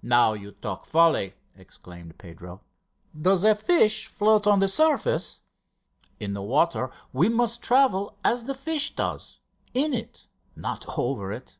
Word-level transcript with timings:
"Now 0.00 0.32
you 0.32 0.52
talk 0.52 0.86
folly," 0.86 1.34
exclaimed 1.54 2.16
Pedro. 2.16 2.62
"Does 3.14 3.44
a 3.44 3.54
fish 3.54 4.06
float 4.06 4.46
on 4.46 4.60
the 4.60 4.66
surface? 4.66 5.42
In 6.18 6.32
the 6.32 6.40
water 6.40 6.90
we 7.12 7.28
must 7.28 7.60
travel 7.60 8.16
as 8.24 8.44
the 8.44 8.54
fish 8.54 8.94
does 8.96 9.40
in 9.74 9.92
it, 9.92 10.26
not 10.56 10.86
over 10.96 11.32
it! 11.32 11.58